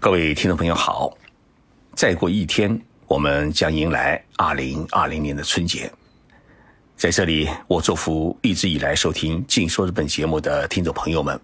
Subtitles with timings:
[0.00, 1.12] 各位听众朋友好，
[1.96, 5.92] 再过一天，我们将迎来二零二零年的春节。
[6.96, 11.38] 在这里，我祝福一直以来收听《静说日本》节目的听众朋友们，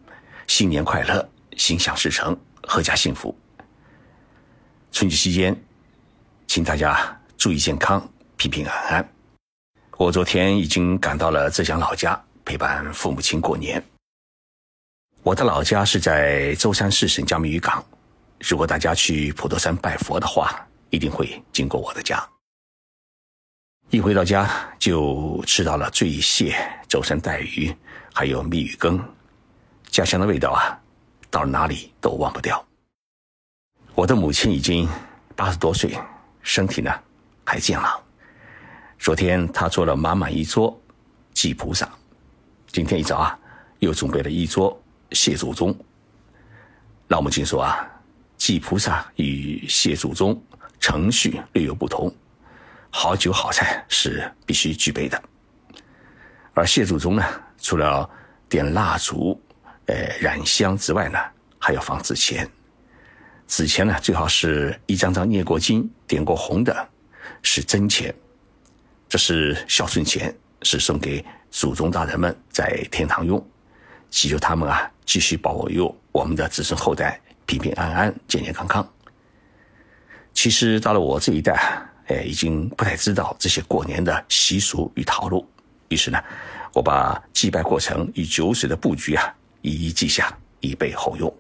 [0.46, 3.36] 新年快乐，心想事成，阖家幸福。
[4.92, 5.60] 春节期间，
[6.46, 9.08] 请大家注意健康，平平安安。
[9.98, 13.84] 我昨天已经赶到了浙江老家，陪伴父母亲过年。
[15.24, 17.84] 我的老家是在舟山市沈江谜渔港。
[18.46, 20.54] 如果大家去普陀山拜佛的话，
[20.90, 22.22] 一定会经过我的家。
[23.88, 26.54] 一回到家就吃到了醉蟹、
[26.86, 27.74] 舟山带鱼，
[28.12, 29.02] 还有蜜鱼羹，
[29.88, 30.78] 家乡的味道啊，
[31.30, 32.62] 到了哪里都忘不掉。
[33.94, 34.86] 我的母亲已经
[35.34, 35.96] 八十多岁，
[36.42, 36.90] 身体呢
[37.46, 37.98] 还健朗。
[38.98, 40.78] 昨天她做了满满一桌
[41.32, 41.88] 祭菩萨，
[42.66, 43.38] 今天一早啊
[43.78, 44.78] 又准备了一桌
[45.12, 45.74] 谢祖宗。
[47.08, 47.90] 老母亲说啊。
[48.44, 50.38] 祭菩萨与谢祖宗
[50.78, 52.14] 程序略有不同，
[52.90, 55.18] 好酒好菜是必须具备的。
[56.52, 57.24] 而谢祖宗呢，
[57.56, 58.06] 除了
[58.46, 59.40] 点蜡烛、
[59.86, 61.18] 呃燃香之外呢，
[61.58, 62.46] 还要放纸钱。
[63.46, 66.88] 纸钱呢，最好是一张张念过经、点过红的，
[67.40, 68.14] 是真钱。
[69.08, 73.42] 这是孝顺钱，是送给祖宗大人们在天堂用，
[74.10, 77.18] 祈求他们啊继续保佑我们的子孙后代。
[77.46, 78.86] 平平安安、健健康康。
[80.32, 85.48] 其实到了我这一代，哎，已经不太知道这些过年的习俗与套路。
[85.88, 86.18] 于是呢，
[86.72, 91.32] 我把祭拜过程与酒水的布局啊，一一记下，以备后用。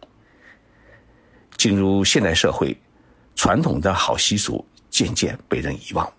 [1.56, 2.76] 进入现代社会，
[3.34, 6.10] 传统的好习俗渐渐被人遗忘，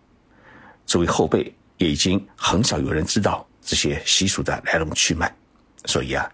[0.86, 5.34] 作为后辈，也已经很少有人知道这些习俗的来龙去脉。
[5.86, 6.30] 所以啊，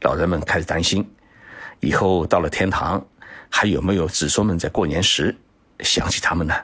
[0.00, 1.08] 老人们开始担心。
[1.84, 3.04] 以后到了天堂，
[3.50, 5.36] 还有没有子孙们在过年时
[5.80, 6.54] 想起他们呢？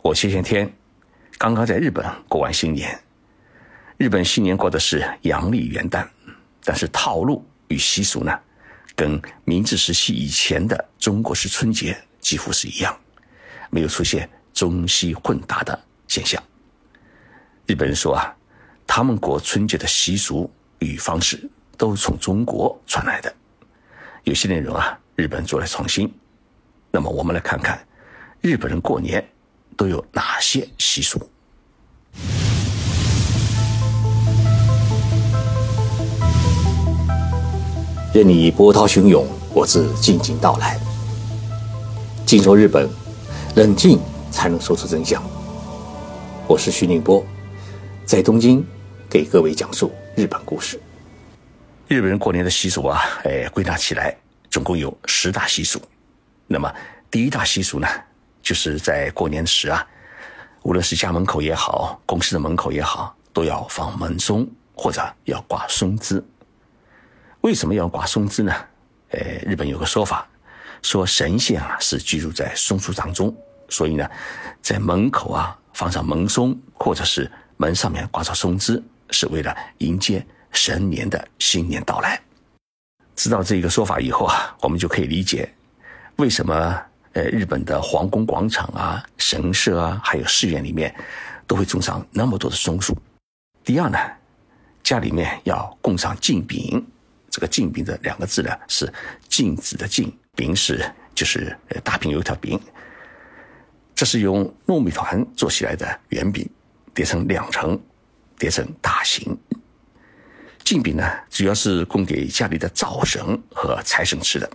[0.00, 0.72] 我前些天
[1.36, 2.98] 刚刚在日本过完新年，
[3.98, 6.08] 日本新年过的是阳历元旦，
[6.64, 8.32] 但是套路与习俗呢，
[8.96, 12.98] 跟明治时期以前的中国式春节几乎是一样，
[13.68, 16.42] 没有出现中西混搭的现象。
[17.66, 18.34] 日本人说啊，
[18.86, 21.46] 他们过春节的习俗与方式。
[21.78, 23.32] 都是从中国传来的，
[24.24, 26.12] 有些内容啊，日本做了创新。
[26.90, 27.78] 那么，我们来看看
[28.40, 29.24] 日本人过年
[29.76, 31.20] 都有哪些习俗。
[38.12, 39.24] 任你波涛汹涌，
[39.54, 40.76] 我自静静到来。
[42.26, 42.90] 静说日本，
[43.54, 44.00] 冷静
[44.32, 45.22] 才能说出真相。
[46.48, 47.24] 我是徐宁波，
[48.04, 48.66] 在东京
[49.08, 50.80] 给各位讲述日本故事。
[51.88, 54.14] 日本人过年的习俗啊，哎，归纳起来
[54.50, 55.80] 总共有十大习俗。
[56.46, 56.70] 那么
[57.10, 57.88] 第一大习俗呢，
[58.42, 59.86] 就是在过年时啊，
[60.64, 66.22] 无论是家门口也好，公司的门口也好，都要放门松或者要挂松枝。
[67.40, 68.52] 为什么要挂松枝呢？
[69.12, 70.28] 呃，日本有个说法，
[70.82, 73.34] 说神仙啊是居住在松树当中，
[73.70, 74.06] 所以呢，
[74.60, 80.22] 在门口啊放上门松，或者是门上面挂上松枝，是为了迎接。
[80.52, 82.20] 神年的新年到来，
[83.14, 85.48] 知道这个说法以后啊，我们就可以理解
[86.16, 86.54] 为什么
[87.12, 90.94] 呃日本的皇宫广场啊、神社啊，还有寺院里面
[91.46, 92.96] 都会种上那么多的松树。
[93.64, 93.98] 第二呢，
[94.82, 96.84] 家里面要供上敬饼，
[97.30, 98.92] 这个敬饼的两个字呢是
[99.28, 102.58] 镜子的镜，饼是就是呃大饼油条饼，
[103.94, 106.48] 这是用糯米团做起来的圆饼，
[106.94, 107.78] 叠成两层，
[108.38, 109.36] 叠成大型。
[110.68, 114.50] 镜饼呢，主要是供给家里的灶神和财神吃的。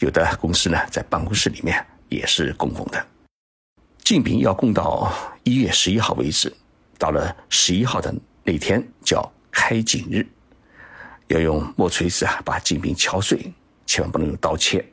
[0.00, 3.06] 有的公司呢，在办公室里面也是供奉的。
[4.04, 5.10] 镜饼要供到
[5.42, 6.54] 一月十一号为止，
[6.98, 8.14] 到了十一号的
[8.44, 10.26] 那天叫开井日，
[11.28, 13.50] 要用木锤子啊把镜饼敲碎，
[13.86, 14.84] 千万不能用刀切。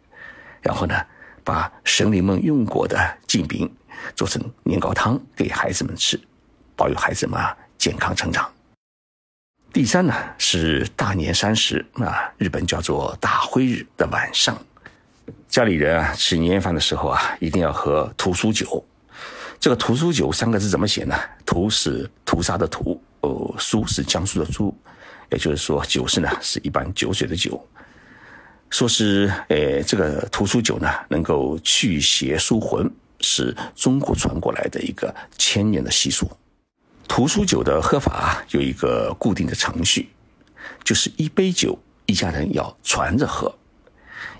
[0.61, 0.95] 然后呢，
[1.43, 3.69] 把神灵们用过的镜饼
[4.15, 6.17] 做成年糕汤给孩子们吃，
[6.73, 7.37] 保佑孩子们
[7.77, 8.49] 健康成长。
[9.77, 14.59] 第三呢是大年三十啊，日本叫做大灰日的晚上，
[15.47, 18.83] 家里人啊吃年夜饭的时候啊，一定要喝屠苏酒。
[19.59, 21.15] 这个屠苏酒三个字怎么写呢？
[21.45, 24.75] 屠是屠杀的屠，哦，苏是江苏的苏，
[25.29, 27.63] 也就是说酒是呢是一般酒水的酒。
[28.71, 32.91] 说是诶，这个屠苏酒呢能够去邪疏魂，
[33.21, 36.27] 是中国传过来的一个千年的习俗。
[37.07, 40.09] 屠苏酒的喝法啊有一个固定的程序，
[40.83, 43.53] 就是一杯酒，一家人要传着喝，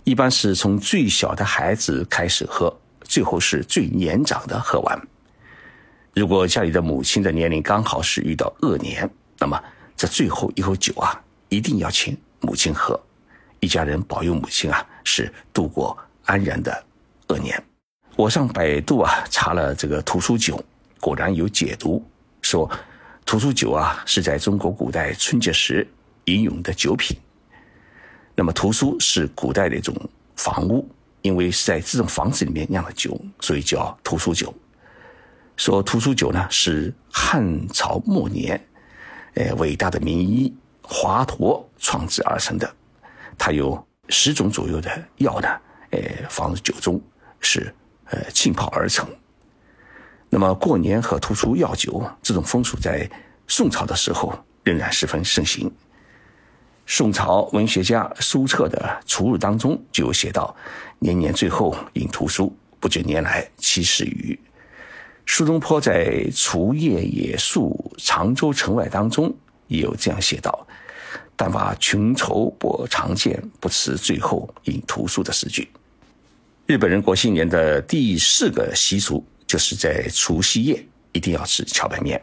[0.04, 5.08] 一般是从最小的孩子开始喝，最后是最年长的喝完。
[6.14, 9.10] 如果家里的母亲的年龄刚好是遇到恶年，
[9.40, 9.62] 那么
[9.96, 13.00] 这最后一口酒啊，一定要请母亲喝，
[13.60, 16.86] 一家人保佑母亲啊是度过安然的
[17.30, 17.64] 恶年。
[18.16, 20.64] 我上百度啊查了这个屠苏酒，
[21.00, 22.04] 果然有解读
[22.42, 22.70] 说，
[23.26, 25.88] 屠苏酒啊是在中国古代春节时
[26.26, 27.18] 饮用的酒品。
[28.36, 29.94] 那么屠苏是古代的一种
[30.36, 30.88] 房屋，
[31.22, 34.54] 因为是在这种房子里面酿的酒，所以叫屠苏酒。
[35.56, 38.64] 说屠苏酒呢是汉朝末年，
[39.34, 40.54] 呃，伟大的名医
[40.84, 42.76] 华佗创制而成的。
[43.38, 45.50] 它有十种左右的药呢，
[45.90, 46.00] 呃，
[46.30, 47.02] 放入酒中
[47.40, 47.74] 是
[48.06, 49.10] 呃浸泡而成。
[50.30, 53.10] 那么过年和屠苏药酒这种风俗在
[53.48, 55.72] 宋朝的时候仍然十分盛行。
[56.86, 60.56] 宋朝文学家苏辙的《除日》当中就有写到
[61.00, 64.38] ：“年年最后饮屠苏，不觉年来七十余。”
[65.26, 69.34] 苏东坡在《除夜野宿常州城外》当中
[69.68, 70.66] 也有这样写道
[71.36, 75.68] ：“但把穷愁不常见，不辞最后饮屠苏”的诗句。
[76.66, 82.22] 日本人过新年的第四个习俗，就是在除夕夜一定要吃荞麦面。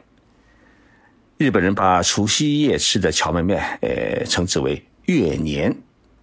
[1.38, 5.74] 日本人把除夕夜吃的荞麦面，呃，称之为越年，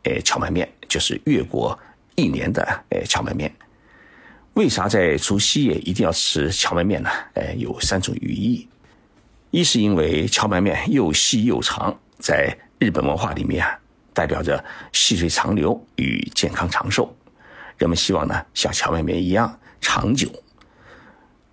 [0.03, 1.77] 呃，荞麦面就是越过
[2.15, 3.53] 一年的，呃，荞麦面。
[4.53, 7.09] 为啥在除夕夜一定要吃荞麦面呢？
[7.33, 8.67] 呃，有三种寓意。
[9.49, 13.77] 一是因为荞麦面又细又长，在日本文化里面啊，
[14.13, 14.63] 代表着
[14.93, 17.13] 细水长流与健康长寿。
[17.77, 20.29] 人们希望呢，像荞麦面一样长久。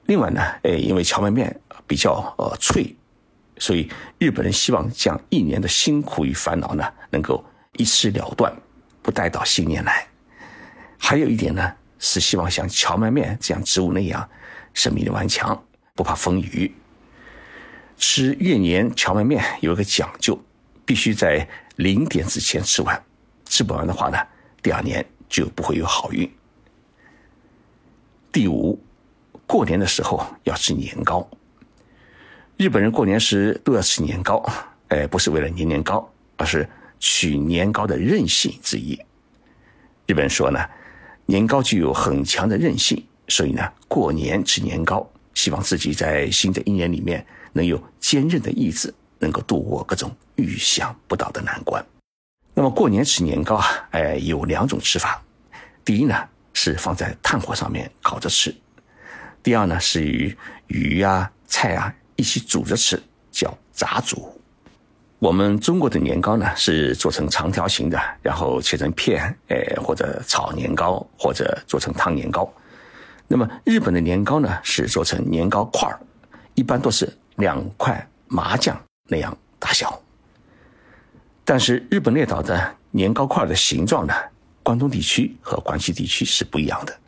[0.08, 1.54] 另外呢，呃，因为荞麦面
[1.86, 2.96] 比较呃脆。
[3.58, 8.50] 所以，日本人希望将一年的辛苦与烦恼呢，能够一次了断，
[9.02, 10.06] 不带到新年来。
[10.96, 14.26] 还有一点呢，是希望像荞麦面这样植物那样，
[14.72, 15.60] 生命力顽强，
[15.94, 16.72] 不怕风雨。
[17.98, 20.40] 吃月年荞麦面有一个讲究，
[20.86, 21.46] 必须在
[21.76, 23.04] 零点之前吃完，
[23.44, 24.16] 吃不完的话呢，
[24.62, 26.32] 第二年就不会有好运。
[28.30, 28.80] 第五，
[29.48, 31.26] 过年的时候要吃年糕。
[32.58, 34.44] 日本人过年时都要吃年糕，
[34.88, 36.06] 哎，不是为了年年高，
[36.36, 36.68] 而是
[37.00, 39.00] 取年糕的韧性之一。
[40.06, 40.60] 日本说呢，
[41.24, 51.82] 年糕具有很强的韧性，所以呢，过年吃年糕，希望自己在新的一年里面能有坚韧的意志，能够度过各种预想不到的难关。
[52.52, 55.22] 那么过年吃年糕啊，哎，有两种吃法。
[55.86, 56.14] 第一呢，
[56.52, 58.52] 是放在炭火上面烤着吃；
[59.42, 60.36] 第二呢，是与
[60.66, 61.94] 鱼啊、菜啊。
[62.16, 63.00] 一起煮着吃，
[63.30, 64.36] 叫炸煮。
[65.20, 72.52] 我们中国的年糕呢，是做成长条形的，然后切成片，诶，或者炒年糕，或者做成汤年糕。
[73.28, 76.00] 那么日本的年糕呢，是做成年糕块儿，
[76.54, 80.02] 一般都是两块麻将那样大小。
[81.44, 84.12] 但是日本列岛的年糕块的形状呢，
[84.64, 86.98] 关东地区和关西地区是不一样的。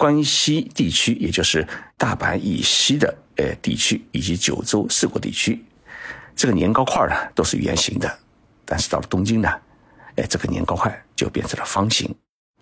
[0.00, 1.68] 关西地区，也就是
[1.98, 3.14] 大阪以西的。
[3.36, 5.64] 呃，地区以及九州四国地区，
[6.36, 8.18] 这个年糕块呢都是圆形的，
[8.66, 9.48] 但是到了东京呢，
[10.16, 12.14] 哎，这个年糕块就变成了方形。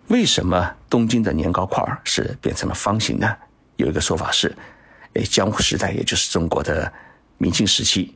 [0.07, 3.35] 为什么东京的年糕块是变成了方形呢？
[3.75, 4.55] 有一个说法是，
[5.15, 6.89] 哎，江户时代，也就是中国的
[7.37, 8.15] 明清时期，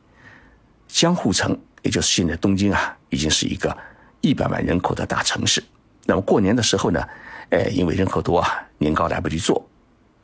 [0.88, 3.76] 江户城，也就是现在东京啊，已经是一个
[4.22, 5.62] 一百万人口的大城市。
[6.06, 7.06] 那么过年的时候呢，
[7.50, 8.48] 哎，因为人口多啊，
[8.78, 9.64] 年糕来不及做，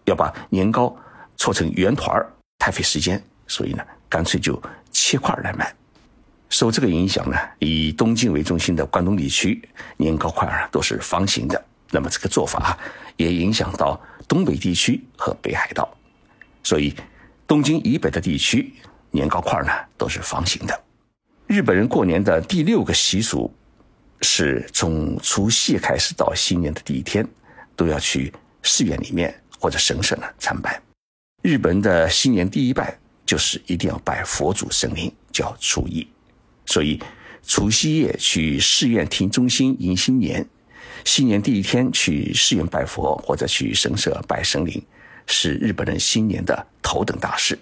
[0.05, 0.97] 要把年糕。
[1.37, 5.75] 搓成圆团儿太费时间，所以呢，干脆就切块儿来卖。
[6.50, 11.65] 受这个影响呢，以东京为中心的关东地区年糕块儿都是方形的。
[11.91, 12.77] 那么这个做法
[13.17, 13.99] 也影响到
[14.29, 15.89] 东北地区和北海道，
[16.62, 16.95] 所以
[17.47, 18.75] 东京以北的地区
[19.11, 20.79] 年糕块儿呢都是方形的。
[21.47, 23.50] 日本人过年的第六个习俗
[24.23, 27.27] 是从除夕开始到新年的第一天，
[27.77, 30.81] 都要去寺院里面或者神社呢参拜。
[31.43, 36.07] 日本的新年第一拜就是一定要拜佛祖神灵，叫初一。
[36.67, 37.00] 所以
[37.43, 40.47] 除夕夜去寺院听中心迎新年，
[41.05, 44.83] 新年第一天去寺院拜佛或者去神社拜神灵，
[45.27, 47.59] 是日本人新年的头等大事。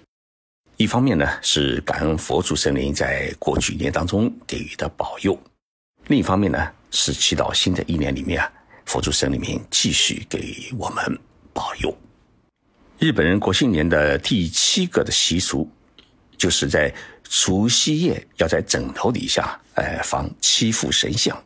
[0.75, 5.37] 一方面呢是感恩佛祖神灵在过去一年当中给予的保佑，
[6.09, 8.51] 另一方面呢是祈祷新的一年里面啊，
[8.83, 11.19] 佛祖神里面继续给我们
[11.53, 11.95] 保佑。
[12.97, 15.69] 日本人过新年的第七个的习俗，
[16.35, 16.91] 就是在
[17.25, 21.39] 除夕夜要在枕头底下，呃，放七副神像。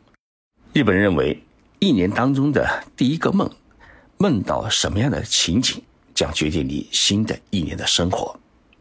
[0.72, 1.38] 日本人认为，
[1.78, 2.66] 一年当中的
[2.96, 3.48] 第一个梦，
[4.16, 5.82] 梦到什么样的情景，
[6.14, 8.34] 将决定你新的一年的生活。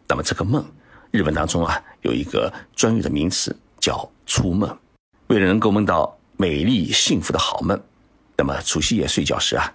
[0.08, 0.66] 那么这个梦，
[1.12, 4.74] 日本当中啊有一个专有的名词叫“初梦”。
[5.27, 7.82] 为了能够梦到美丽幸福的好梦，
[8.36, 9.74] 那么除夕夜睡觉时啊，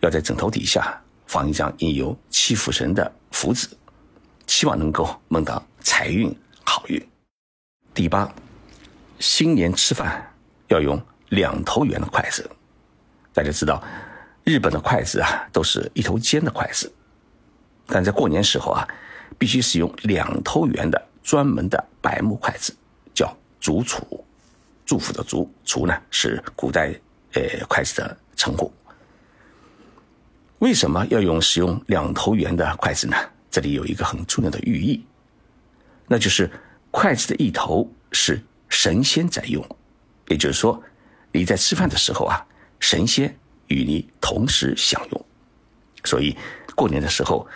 [0.00, 3.68] 要在枕头底下放一张印有七福神的福纸，
[4.46, 7.04] 希望能够梦到财运好运。
[7.94, 8.30] 第八，
[9.18, 10.32] 新年吃饭
[10.68, 12.48] 要用两头圆的筷子。
[13.32, 13.82] 大家知道，
[14.44, 16.92] 日本的筷子啊都是一头尖的筷子，
[17.86, 18.86] 但在过年时候啊，
[19.38, 22.76] 必须使用两头圆的专门的柏木筷子，
[23.14, 24.02] 叫竹杵。
[24.90, 26.92] 祝福的竹，竹呢是古代
[27.34, 28.72] 呃筷子的称呼。
[30.58, 33.16] 为什么要用使用两头圆的筷子呢？
[33.52, 35.06] 这里有一个很重要的寓意，
[36.08, 36.50] 那就是
[36.90, 39.64] 筷子的一头是神仙在用，
[40.26, 40.82] 也就是说
[41.30, 42.44] 你在吃饭的时候啊。
[42.80, 43.32] 神仙
[43.68, 45.26] 与你同时享用，
[46.02, 46.36] 所以
[46.74, 47.46] 过年的时候，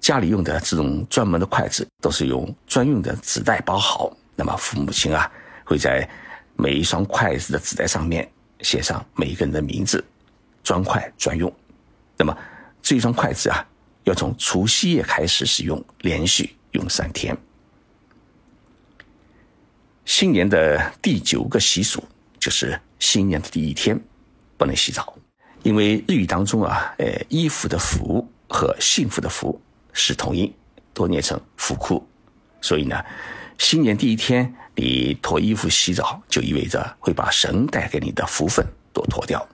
[0.00, 4.16] 家里用的这种专门的筷子都是用专用的纸袋包好。
[4.34, 5.30] 那么父母亲啊，
[5.66, 6.08] 会在
[6.60, 10.04] 每一双筷子的纸袋上面写上每一个人的名字，
[10.62, 11.50] 专筷专用。
[12.18, 12.36] 那么
[12.82, 13.66] 这一双筷子啊，
[14.04, 17.34] 要从除夕夜开始使用，连续用三天。
[20.04, 22.04] 新年的第九个习俗
[22.38, 23.98] 就是新年的第一天。
[24.58, 25.16] 不能洗澡，
[25.62, 29.58] 因为日语当中啊，呃，衣服的服和幸福的福
[29.94, 30.52] 是同音，
[30.92, 32.06] 多念成福库，
[32.60, 33.02] 所以呢，
[33.60, 39.46] 新年第一天你脱衣服洗澡，就意味着会把神带给你的福分都脱掉，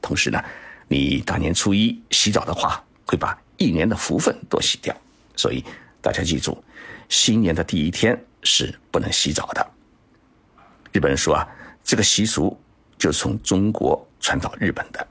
[0.00, 0.40] 同时呢，
[0.86, 4.96] 你大年初一洗澡的话，会把一年的福分都洗掉，
[5.34, 5.64] 所以
[6.00, 6.62] 大家记住，
[7.08, 9.70] 新年的第一天是不能洗澡的。
[10.92, 11.46] 日本人说啊，
[11.82, 12.56] 这个习俗
[12.96, 14.06] 就从中国。
[14.22, 15.08] 传到日本的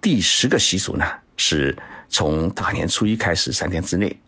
[0.00, 1.04] 第十个习俗呢，
[1.36, 1.76] 是
[2.08, 4.18] 从大年初一开始三天之内，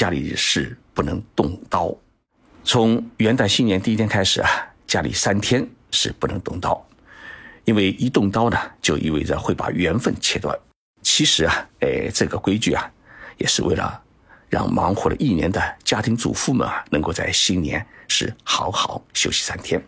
[0.00, 1.94] 家里是不能动刀。
[2.64, 4.48] 从元旦新年第一天开始啊，
[4.86, 6.82] 家里三天是不能动刀，
[7.66, 10.58] 因为一动刀呢，就意味着会把缘分切断。
[11.02, 12.90] 其实啊，哎，这个规矩啊，
[13.36, 14.02] 也是为了
[14.48, 19.78] 让忙活了一年的家庭主妇们啊，能够在新年是好好休息三天。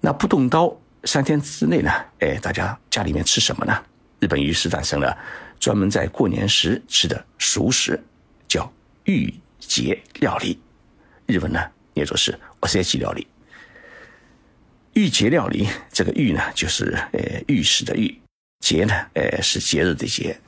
[0.00, 0.76] 那不动刀。
[1.04, 3.84] 三天之内呢，哎，大家家里面吃什么呢？
[4.18, 5.16] 日本于是诞生了
[5.60, 8.02] 专门在过年时吃的熟食，
[8.48, 8.68] 叫
[9.04, 9.32] 御
[9.82, 10.60] 节料理。
[11.26, 11.60] 日文呢
[11.94, 13.26] 也作是 “osechi 料理”。
[14.94, 18.20] 御节料理，这个“御”呢就是呃御史的“御”，
[18.64, 20.38] 节呢呃是节日的“节”。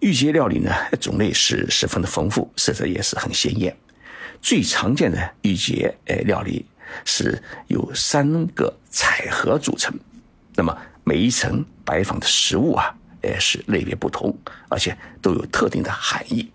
[0.00, 3.74] 御节料理呢种类是十分的丰富，色泽也是很鲜艳。
[4.40, 6.66] 最常见的御节呃料理。
[7.06, 9.98] 是由三个彩盒组成，
[10.54, 14.36] 那么每一层摆放的食物啊，呃，是类别不同，
[14.68, 16.52] 而且都有特定的含义。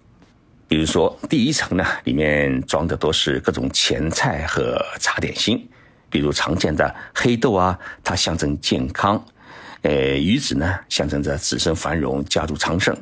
[0.69, 5.65] 比如说，第一层呢，里面装的都是各种前菜和茶点心，
[6.09, 9.17] 比如常见的黑豆啊，它象征健康；
[9.83, 12.93] 呃，鱼子呢，象征着子孙繁荣、家族昌盛。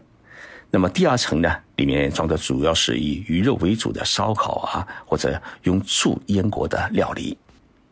[0.70, 7.36] 那么第二层呢，里面装的主要是以鱼肉为主的烧烤啊，或者用醋腌过的料理，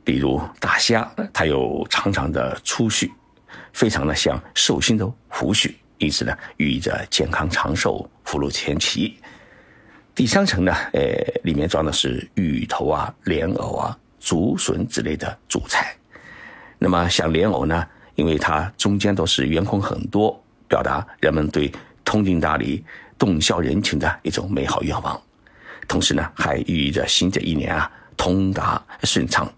[0.03, 3.11] 比如大虾，它有长长的粗须，
[3.73, 9.17] 非常的像寿星的胡须，因此呢，寓意着健康长寿、福禄前齐。
[10.15, 11.01] 第三层呢，呃，
[11.43, 15.95] 里面装的是芋头啊、莲藕啊、竹笋之类的主菜。
[16.77, 21.71] 那么像莲藕呢，因为它中间都是圆孔很多，表达人们对。
[22.05, 22.83] 通情达理、
[23.17, 25.19] 洞晓人情的一种美好愿望，
[25.87, 29.49] 同时呢，还寓意着新的一年啊通达顺畅。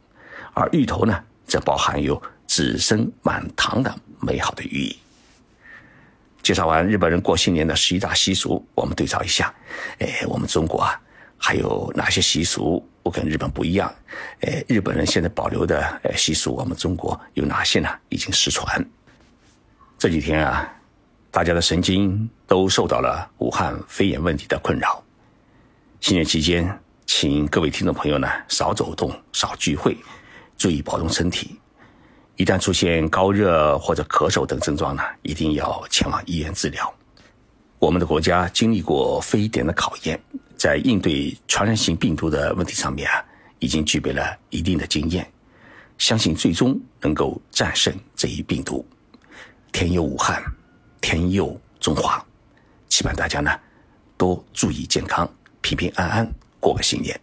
[0.54, 4.96] 而芋头呢，则包含有子孙满堂的美好的寓意。
[6.46, 9.52] 介绍完日本人过新年的十一大习俗，我们对照一下，
[9.98, 11.02] 哎，我们中国啊，
[11.40, 13.92] 还有哪些习俗我跟日本不一样？
[14.42, 17.90] 哎，日本人现在保留的呃习俗，我们中国有哪些呢？
[18.10, 18.86] 已经失传。
[19.98, 20.72] 这几天啊。
[21.32, 25.04] 大家的神经都受到了武汉肺炎问题的困扰。
[26.00, 29.98] 新年期间，请各位听众朋友呢少走动、少聚会，
[30.58, 31.60] 注意保重身体。
[32.38, 36.94] 一旦出现高热或者咳嗽等症状呢，一定要前往医院治疗。
[37.80, 40.20] 我们的国家经历过非典的考验，
[40.58, 43.24] 在应对传染性病毒的问题上面啊，
[43.60, 45.26] 已经具备了一定的经验，
[45.98, 48.86] 相信最终能够战胜这一病毒。
[49.72, 50.44] 天佑武汉！
[51.00, 52.22] 天佑中华，
[52.90, 53.52] 期盼大家呢
[54.18, 55.30] 多注意健康，
[55.62, 57.18] 平平安安过个新年。